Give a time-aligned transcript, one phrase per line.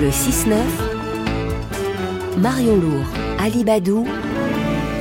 [0.00, 0.54] Le 6-9,
[2.38, 3.04] Marion Lourd,
[3.40, 4.06] Ali Badou,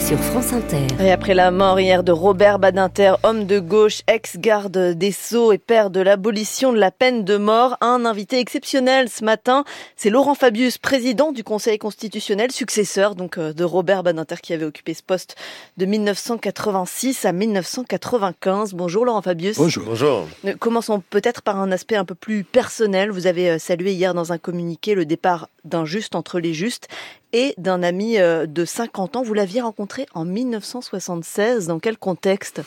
[0.07, 0.87] sur France Inter.
[1.01, 5.57] Et après la mort hier de Robert Badinter, homme de gauche, ex-garde des Sceaux et
[5.57, 9.65] père de l'abolition de la peine de mort, un invité exceptionnel ce matin,
[9.97, 14.63] c'est Laurent Fabius, président du Conseil constitutionnel, successeur donc euh, de Robert Badinter qui avait
[14.63, 15.35] occupé ce poste
[15.75, 18.75] de 1986 à 1995.
[18.75, 19.57] Bonjour Laurent Fabius.
[19.57, 19.83] Bonjour.
[19.83, 20.25] Bonjour.
[20.45, 23.11] Euh, Commençons peut-être par un aspect un peu plus personnel.
[23.11, 26.87] Vous avez euh, salué hier dans un communiqué le départ d'un juste entre les justes
[27.33, 29.23] et d'un ami euh, de 50 ans.
[29.23, 31.67] Vous l'aviez rencontré en 1976.
[31.67, 32.61] Dans quel contexte?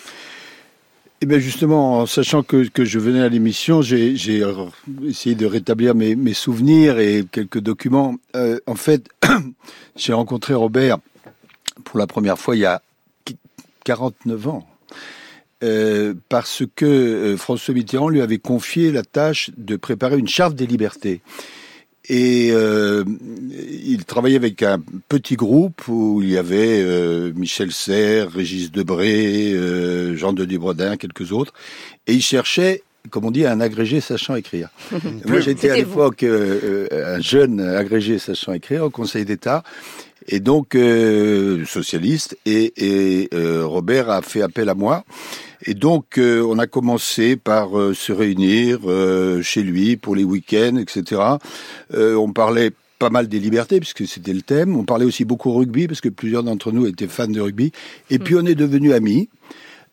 [1.23, 4.43] Eh bien justement, en sachant que, que je venais à l'émission, j'ai j'ai
[5.05, 8.17] essayé de rétablir mes, mes souvenirs et quelques documents.
[8.37, 9.07] Euh, en fait,
[9.97, 10.97] j'ai rencontré Robert
[11.85, 12.81] pour la première fois il y a
[13.85, 14.67] 49 ans.
[15.63, 20.55] Euh, parce que euh, François Mitterrand lui avait confié la tâche de préparer une charte
[20.55, 21.21] des libertés.
[22.09, 23.05] Et euh,
[23.87, 29.53] il travaillait avec un petit groupe où il y avait euh, Michel Serres, Régis Debré,
[29.53, 31.53] euh, Jean-Denis Brodin, quelques autres.
[32.07, 34.71] Et il cherchait, comme on dit, un agrégé sachant écrire.
[35.27, 39.63] Moi, j'étais à l'époque un jeune agrégé sachant écrire au Conseil d'État.
[40.29, 42.39] Et donc, euh, socialiste.
[42.47, 45.05] Et, et euh, Robert a fait appel à moi.
[45.67, 50.25] Et donc, euh, on a commencé par euh, se réunir euh, chez lui pour les
[50.25, 51.23] week-ends, etc.
[51.95, 54.77] Euh, on parlait pas mal des libertés, puisque c'était le thème.
[54.77, 57.73] On parlait aussi beaucoup rugby, parce que plusieurs d'entre nous étaient fans de rugby.
[58.11, 59.29] Et puis, on est devenus amis.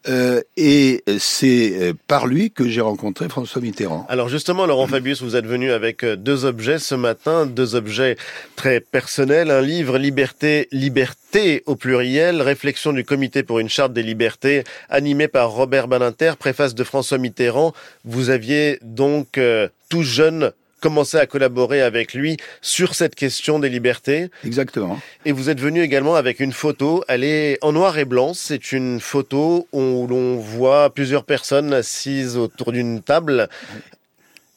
[0.07, 4.05] Euh, et c'est euh, par lui que j'ai rencontré François Mitterrand.
[4.09, 8.15] Alors justement, Laurent Fabius, vous êtes venu avec euh, deux objets ce matin, deux objets
[8.55, 14.03] très personnels, un livre Liberté, Liberté au pluriel, réflexion du comité pour une charte des
[14.03, 17.73] libertés, animé par Robert Badinter, préface de François Mitterrand.
[18.05, 23.69] Vous aviez donc euh, tout jeune commencé à collaborer avec lui sur cette question des
[23.69, 24.29] libertés.
[24.43, 24.99] Exactement.
[25.25, 27.03] Et vous êtes venu également avec une photo.
[27.07, 28.33] Elle est en noir et blanc.
[28.33, 33.49] C'est une photo où l'on voit plusieurs personnes assises autour d'une table.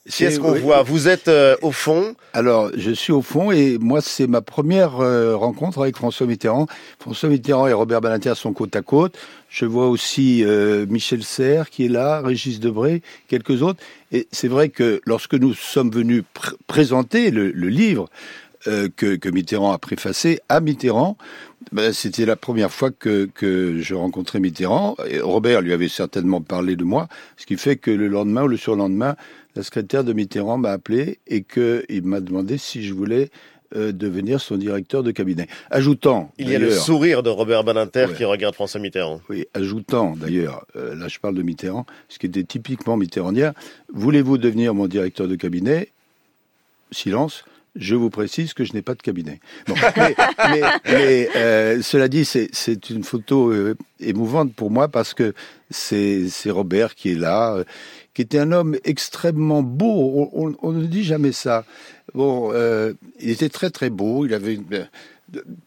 [0.09, 0.61] Qui est-ce qu'on oui.
[0.61, 2.15] voit Vous êtes euh, au fond.
[2.33, 6.66] Alors, je suis au fond et moi, c'est ma première euh, rencontre avec François Mitterrand.
[6.99, 9.19] François Mitterrand et Robert Badinter sont côte à côte.
[9.50, 13.81] Je vois aussi euh, Michel Serres qui est là, Régis Debré, quelques autres.
[14.11, 18.09] Et c'est vrai que lorsque nous sommes venus pr- présenter le, le livre
[18.66, 21.16] euh, que, que Mitterrand a préfacé à Mitterrand,
[21.72, 24.97] ben, c'était la première fois que, que je rencontrais Mitterrand.
[25.09, 28.49] Et Robert lui avait certainement parlé de moi, ce qui fait que le lendemain ou
[28.49, 29.16] le surlendemain,
[29.56, 33.31] la secrétaire de Mitterrand m'a appelé et qu'il m'a demandé si je voulais
[33.76, 35.47] euh, devenir son directeur de cabinet.
[35.70, 38.15] Ajoutant, Il y a le sourire de Robert Badinter Ouais.
[38.16, 39.20] qui regarde François Mitterrand.
[39.28, 43.54] oui, ajoutant d'ailleurs, euh, là je parle de Mitterrand, ce qui était typiquement mitterrandien,
[43.93, 45.88] voulez-vous devenir mon directeur de cabinet?
[46.91, 47.44] Silence.
[47.76, 49.41] Je vous précise que je n'ai pas de cabinet.
[50.86, 55.34] Mais euh, cela dit, c'est- une photo euh, émouvante pour moi parce que
[55.70, 57.64] c'est Robert qui est là, euh,
[58.14, 60.28] qui était un homme extrêmement beau.
[60.32, 61.64] On, ne dit jamais ça.
[62.14, 62.53] Bon,
[63.20, 64.26] il était très très beau.
[64.26, 64.58] Il avait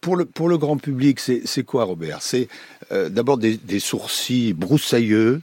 [0.02, 0.18] pour
[0.50, 2.22] le grand public, c'est quoi Robert?
[2.22, 2.50] C'est
[2.92, 5.42] d'abord des sourcils broussailleux,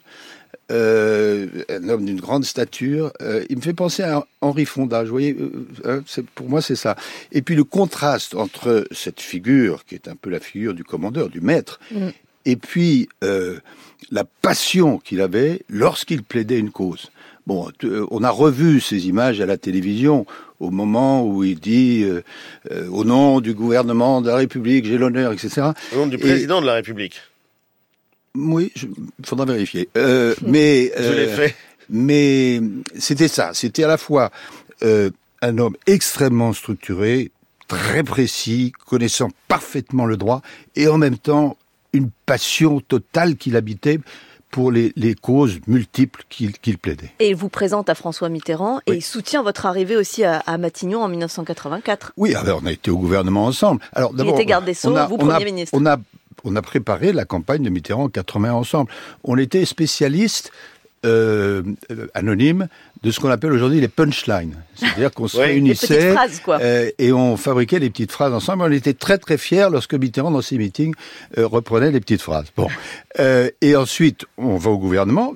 [0.70, 3.12] euh, un homme d'une grande stature.
[3.22, 5.02] Euh, il me fait penser à Henri Fonda.
[5.02, 5.50] Vous voyez, euh,
[5.84, 6.96] hein, c'est- pour moi c'est ça.
[7.32, 11.28] Et puis le contraste entre cette figure qui est un peu la figure du commandeur,
[11.28, 12.08] du maître, Mm.
[12.46, 13.58] et puis euh,
[14.10, 17.10] la passion qu'il avait lorsqu'il plaidait une cause.
[17.46, 20.26] Bon, t- euh, on a revu ces images à la télévision
[20.60, 22.20] au moment où il dit euh,
[22.70, 25.62] euh, au nom du gouvernement de la République, j'ai l'honneur, etc.
[25.94, 27.16] Au nom du Et- président de la République.
[28.36, 29.88] Oui, il faudra vérifier.
[29.96, 31.56] Euh, mais Je l'ai euh, fait.
[31.88, 32.60] mais
[32.98, 33.50] c'était ça.
[33.54, 34.30] C'était à la fois
[34.82, 35.10] euh,
[35.42, 37.32] un homme extrêmement structuré,
[37.66, 40.42] très précis, connaissant parfaitement le droit,
[40.76, 41.56] et en même temps
[41.92, 43.98] une passion totale qu'il habitait
[44.52, 47.12] pour les, les causes multiples qu'il qu'il plaidait.
[47.18, 50.58] Et il vous présente à François Mitterrand et il soutient votre arrivée aussi à, à
[50.58, 52.12] Matignon en 1984.
[52.16, 53.80] Oui, alors on a été au gouvernement ensemble.
[53.92, 55.76] Alors Il était garde des Sceaux, vous Premier ministre.
[55.78, 55.98] On a,
[56.44, 58.90] on a préparé la campagne de Mitterrand en 80 ensemble.
[59.24, 60.52] On était spécialistes
[61.06, 61.62] euh,
[62.12, 62.68] anonymes
[63.02, 64.56] de ce qu'on appelle aujourd'hui les punchlines.
[64.74, 65.38] C'est-à-dire qu'on se.
[65.38, 66.60] Les réunissait petites phrases, quoi.
[66.60, 68.64] euh, et on fabriquait des petites phrases ensemble.
[68.64, 70.94] On était très très fiers lorsque Mitterrand, dans ses meetings,
[71.38, 72.48] euh, reprenait les petites phrases.
[72.56, 72.68] Bon.
[73.62, 75.32] Et ensuite, on va au gouvernement.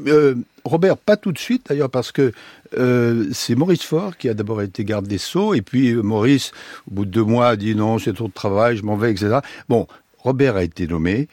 [0.65, 2.33] Robert, pas tout de suite d'ailleurs, parce que
[2.79, 6.53] euh, c'est Maurice Faure qui a d'abord été garde des Sceaux, et puis Maurice,
[6.91, 9.13] au bout de deux mois, a dit non, c'est trop de travail, je m'en vais,
[9.13, 9.39] etc.
[9.69, 9.87] Bon,
[10.25, 11.29] Robert a été nommé.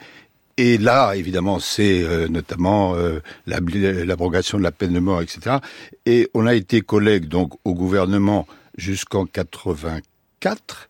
[0.57, 5.55] Et là, évidemment, c'est euh, notamment euh, l'ab- l'abrogation de la peine de mort, etc.
[6.05, 8.45] Et on a été collègues donc au gouvernement
[8.77, 10.89] jusqu'en 84.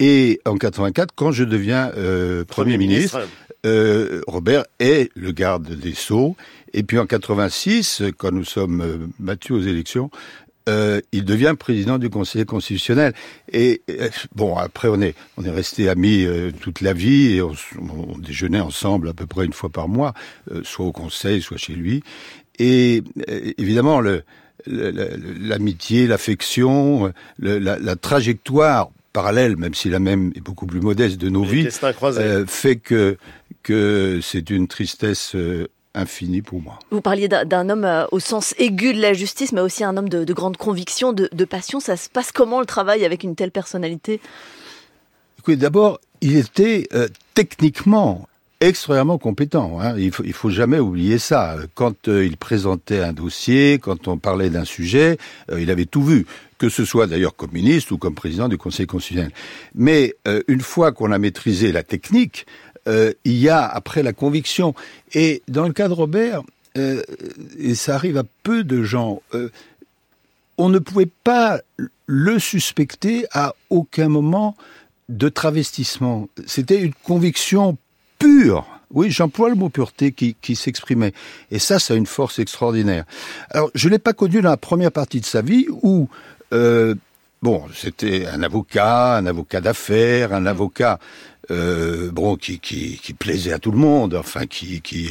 [0.00, 3.18] Et en 84, quand je deviens euh, Premier, ministre,
[3.66, 6.36] euh, Robert est le garde des Sceaux.
[6.74, 10.10] Et puis en 86, quand nous sommes battus aux élections,
[10.68, 13.14] euh, il devient président du Conseil constitutionnel.
[13.52, 17.42] Et euh, bon, après on est on est resté amis euh, toute la vie et
[17.42, 20.14] on, on, déjeunait ensemble à peu près une fois par mois,
[20.62, 22.02] soit au Conseil, soit chez lui.
[22.58, 23.02] Et
[23.56, 24.22] évidemment le
[24.66, 31.28] l'amitié, l'affection, la, la, trajectoire parallèle, même si la même est beaucoup plus modeste de
[31.28, 31.68] nos vies,
[32.02, 33.16] euh, fait que
[33.62, 35.34] que c'est une tristesse
[35.98, 36.78] infini pour moi.
[36.90, 40.08] Vous parliez d'un homme euh, au sens aigu de la justice, mais aussi un homme
[40.08, 41.80] de, grande conviction, de, passion.
[41.80, 44.20] Ça se passe comment le travail avec une telle personnalité?
[45.38, 48.28] Écoutez, d'abord, il était euh, techniquement
[48.60, 49.78] extrêmement compétent.
[49.80, 49.94] Hein.
[49.96, 51.56] Il faut, il faut jamais oublier ça.
[51.74, 55.16] Quand euh, il présentait un dossier, quand on parlait d'un sujet,
[55.56, 56.26] il avait tout vu,
[56.58, 59.32] que ce soit d'ailleurs comme ministre ou comme président du Conseil constitutionnel.
[59.76, 60.16] Mais
[60.48, 62.46] une fois qu'on a maîtrisé la technique,
[62.86, 64.74] euh, il y a après la conviction.
[65.14, 66.42] Et dans le cas de Robert,
[66.76, 67.02] euh,
[67.58, 69.50] et ça arrive à peu de gens, euh,
[70.56, 71.60] on ne pouvait pas
[72.06, 74.56] le suspecter à aucun moment
[75.08, 76.28] de travestissement.
[76.46, 77.76] C'était une conviction
[78.18, 78.66] pure.
[78.90, 81.12] Oui, j'emploie le mot pureté qui, s'exprimait.
[81.50, 83.04] Et ça, ça a une force extraordinaire.
[83.50, 86.08] Alors, je l'ai pas connu dans la première partie de sa vie où,
[86.50, 90.98] bon, c'était un avocat, un avocat d'affaires, un avocat
[91.50, 95.10] euh, bon, qui, qui, qui, plaisait à tout le monde, enfin, qui, qui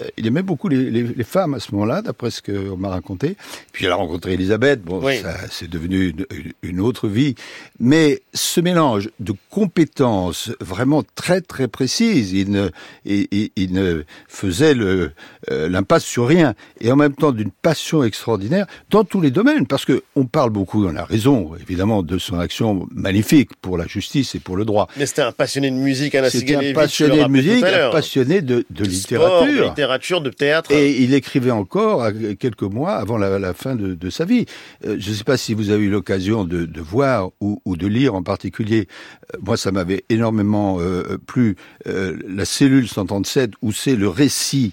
[0.00, 2.88] euh, il aimait beaucoup les, les, les femmes à ce moment-là, d'après ce qu'on m'a
[2.88, 3.36] raconté.
[3.72, 6.26] Puis il a rencontré Elisabeth, bon, ça, c'est devenu une,
[6.62, 7.34] une, autre vie.
[7.78, 12.70] Mais ce mélange de compétences vraiment très très précises, il ne,
[13.04, 15.12] il, il ne faisait le
[15.50, 19.66] euh, l'impasse sur rien, et en même temps d'une passion extraordinaire dans tous les domaines,
[19.66, 23.86] parce que on parle beaucoup, on a raison, évidemment, de son action magnifique pour la
[23.86, 24.88] justice et pour le droit.
[24.96, 28.64] Mais c'était un passionné passionné de musique, C'était un passionné de musique, un passionné de,
[28.70, 29.46] de, littérature.
[29.46, 30.70] de littérature, de théâtre.
[30.72, 32.06] Et il écrivait encore
[32.38, 34.46] quelques mois avant la, la fin de, de, sa vie.
[34.84, 37.86] Euh, je ne sais pas si vous avez eu l'occasion de, voir ou, ou, de
[37.86, 38.88] lire en particulier.
[39.34, 41.56] Euh, moi, ça m'avait énormément euh, plu.
[41.86, 44.72] Euh, la cellule 137, où c'est le récit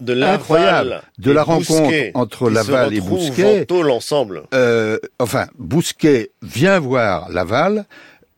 [0.00, 3.66] de incroyable de la rencontre entre Laval et Bousquet.
[3.70, 4.44] l'ensemble.
[4.54, 7.84] Euh, enfin, Bousquet vient voir Laval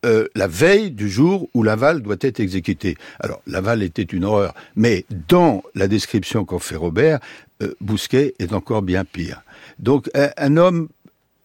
[0.05, 2.97] euh, la veille du jour où Laval doit être exécuté.
[3.21, 7.21] Alors, Laval était une horreur, mais dans la description qu'en fait Robert,
[7.63, 9.43] euh, Bousquet est encore bien pire.
[9.79, 10.89] Donc, un homme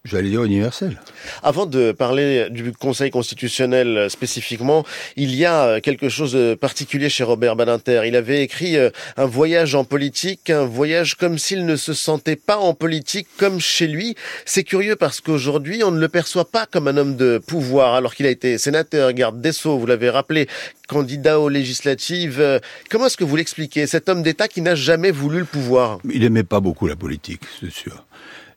[0.06, 1.02] j'allais dire universel.
[1.44, 4.86] Avant de parler du Conseil constitutionnel euh, spécifiquement,
[5.18, 8.04] il y a euh, quelque chose de particulier chez Robert Badinter.
[8.06, 12.36] Il avait écrit euh, un voyage en politique, un voyage comme s'il ne se sentait
[12.36, 14.16] pas en politique comme chez lui.
[14.46, 18.14] C'est curieux parce qu'aujourd'hui, on ne le perçoit pas comme un homme de pouvoir, alors
[18.14, 20.48] qu'il a été sénateur, garde des Sceaux, vous l'avez rappelé,
[20.88, 22.62] candidat aux législatives.
[22.92, 26.00] Comment est-ce que vous l'expliquez, cet homme d'État qui n'a jamais voulu le pouvoir?
[26.12, 28.06] Il aimait pas beaucoup la politique, c'est sûr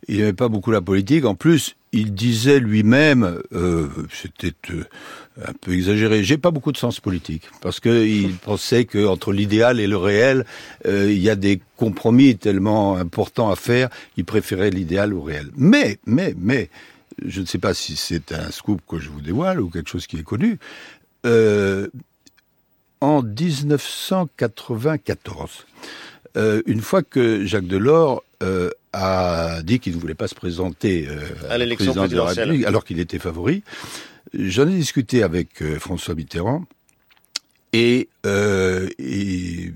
[0.09, 1.25] il n'aimait pas beaucoup la politique.
[1.25, 4.85] En plus, il disait lui-même, euh, c'était euh,
[5.47, 9.87] un peu exagéré, j'ai pas beaucoup de sens politique, parce qu'il pensait qu'entre l'idéal et
[9.87, 10.45] le réel,
[10.87, 15.51] euh, il y a des compromis tellement importants à faire, il préférait l'idéal au réel.
[15.57, 16.69] Mais, mais, mais,
[17.25, 20.07] je ne sais pas si c'est un scoop que je vous dévoile ou quelque chose
[20.07, 20.59] qui est connu.
[23.01, 25.67] En 1994,
[26.37, 28.25] euh, une fois que Jacques Delors
[28.99, 33.19] a dit qu'il ne voulait pas se présenter euh, à, l'élection présidentielle, alors qu'il était
[33.19, 33.63] favori.
[34.35, 36.65] J'en ai discuté avec euh, François Mitterrand
[37.73, 39.73] et, euh, et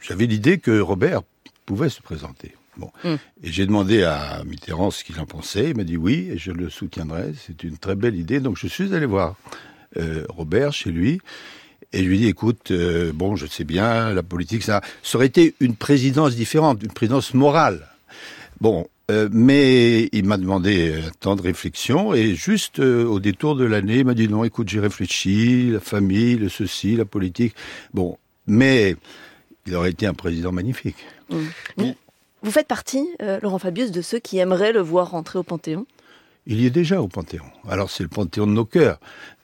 [0.00, 1.22] j'avais l'idée que Robert
[1.66, 2.54] pouvait se présenter.
[2.76, 2.90] Bon.
[3.04, 3.14] Mm.
[3.42, 5.70] Et j'ai demandé à Mitterrand ce qu'il en pensait.
[5.70, 7.32] Il m'a dit oui, et je le soutiendrai.
[7.46, 8.40] C'est une très belle idée.
[8.40, 9.36] Donc je suis allé voir
[9.96, 11.20] euh, Robert chez lui.
[11.92, 15.16] Et je lui ai dit, écoute, euh, bon, je sais bien, la politique, ça, ça
[15.16, 17.86] aurait été une présidence différente, une présidence morale.
[18.60, 23.54] Bon, euh, mais il m'a demandé un temps de réflexion et juste euh, au détour
[23.54, 27.54] de l'année, il m'a dit non, écoute, j'ai réfléchi, la famille, le ceci, la politique.
[27.92, 28.96] Bon, mais
[29.66, 30.96] il aurait été un président magnifique.
[31.30, 31.92] Mmh.
[32.42, 35.86] Vous, faites partie, euh, Laurent Fabius, de ceux qui aimeraient le voir rentrer au Panthéon?
[36.46, 37.44] Il y est déjà au Panthéon.
[37.68, 39.00] Alors c'est le Panthéon de nos cœurs.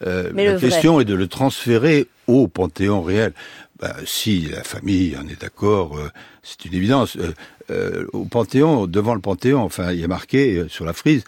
[0.06, 3.32] Euh, la question est de le transférer au Panthéon réel.
[3.80, 6.10] Ben, si la famille en est d'accord, euh,
[6.42, 7.16] c'est une évidence.
[7.16, 7.32] Euh,
[7.70, 11.24] euh, au Panthéon, devant le Panthéon, enfin, il y a marqué euh, sur la frise,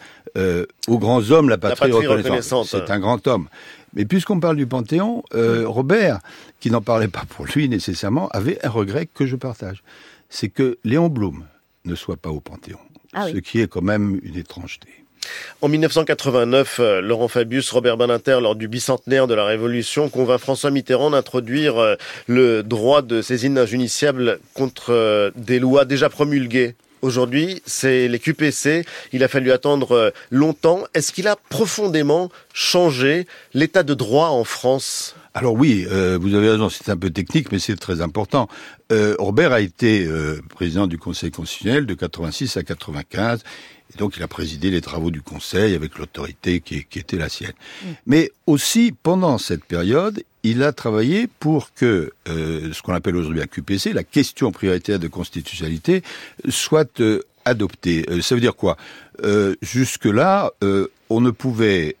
[0.87, 2.67] aux grands hommes la patrie, la patrie reconnaissante.
[2.67, 3.49] C'est un grand homme.
[3.93, 6.19] Mais puisqu'on parle du Panthéon, Robert,
[6.59, 9.83] qui n'en parlait pas pour lui nécessairement, avait un regret que je partage.
[10.29, 11.45] C'est que Léon Blum
[11.85, 12.79] ne soit pas au Panthéon.
[13.13, 15.02] Ah ce qui est quand même une étrangeté.
[15.61, 20.71] En 1989, euh, Laurent Fabius, Robert Badinter, lors du bicentenaire de la Révolution, convainc François
[20.71, 21.95] Mitterrand d'introduire euh,
[22.27, 26.75] le droit de saisine injuniciable contre euh, des lois déjà promulguées.
[27.01, 28.85] Aujourd'hui, c'est les QPC.
[29.11, 30.83] Il a fallu attendre longtemps.
[30.93, 35.15] Est-ce qu'il a profondément changé l'état de droit en France?
[35.33, 38.47] Alors oui, vous avez raison, c'est un peu technique, mais c'est très important.
[38.91, 40.07] Robert a été
[40.49, 43.43] président du Conseil constitutionnel de 86 à 95.
[43.93, 47.53] Et donc, il a présidé les travaux du Conseil avec l'autorité qui, était la sienne.
[47.83, 47.87] Mm.
[48.05, 53.41] Mais aussi, pendant cette période, il a travaillé pour que euh, ce qu'on appelle aujourd'hui
[53.41, 56.03] un QPC, la question prioritaire de constitutionnalité,
[56.49, 58.05] soit euh, adoptée.
[58.09, 58.77] Euh, ça veut dire quoi?
[59.61, 60.51] Jusque-là,
[61.09, 61.97] on ne pouvait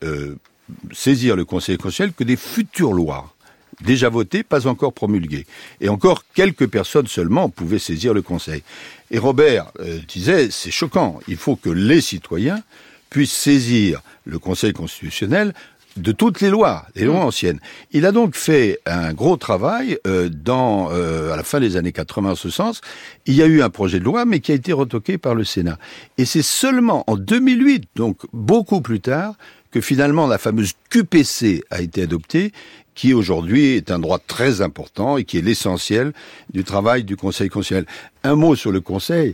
[0.91, 3.33] saisir le Conseil constitutionnel que des futures lois
[3.81, 5.45] déjà votées, pas encore promulguées.
[5.81, 8.63] Et encore quelques personnes seulement pouvaient saisir le Conseil.
[9.11, 12.61] Et Robert euh, disait, c'est choquant, il faut que les citoyens
[13.09, 15.53] puissent saisir le Conseil constitutionnel
[15.95, 17.27] de toutes les lois, les lois mmh.
[17.27, 17.59] anciennes.
[17.91, 21.91] Il a donc fait un gros travail euh, dans euh, à la fin des années
[21.91, 22.81] 80 en ce sens.
[23.27, 25.43] Il y a eu un projet de loi, mais qui a été retoqué par le
[25.43, 25.77] Sénat.
[26.17, 29.35] Et c'est seulement en 2008, donc beaucoup plus tard,
[29.73, 32.53] que finalement la fameuse QPC a été adoptée
[32.93, 36.13] qui aujourd'hui est un droit très important et qui est l'essentiel
[36.53, 37.87] du travail du Conseil constitutionnel.
[38.23, 39.33] Un mot sur le Conseil.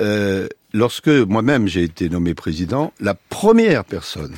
[0.00, 4.34] Euh, lorsque moi-même j'ai été nommé président, la première personne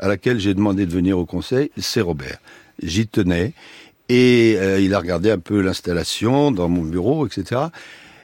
[0.00, 2.38] à laquelle j'ai demandé de venir au Conseil, c'est Robert.
[2.82, 3.52] J'y tenais
[4.08, 7.60] et euh, il a regardé un peu l'installation dans mon bureau, etc.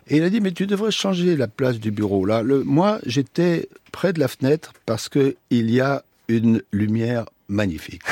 [0.09, 2.43] Et il a dit mais tu devrais changer la place du bureau là.
[2.43, 8.02] Moi j'étais près de la fenêtre parce que il y a une lumière magnifique.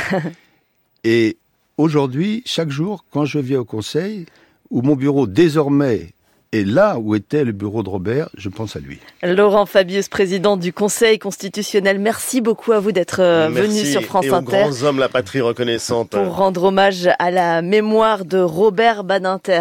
[1.05, 1.37] et
[1.79, 4.27] Aujourd'hui, chaque jour, quand je viens au conseil,
[4.71, 6.11] où mon bureau désormais
[6.53, 8.99] est là où était le bureau de Robert, je pense à lui.
[9.23, 14.27] Laurent Fabius, président du Conseil constitutionnel, merci beaucoup à vous d'être euh, venu sur France
[14.27, 14.57] et Inter.
[14.57, 16.11] Aux grands hommes, la patrie reconnaissante.
[16.11, 19.61] Pour rendre hommage à la mémoire de Robert Badinter.